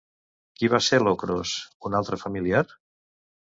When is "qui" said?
0.59-0.69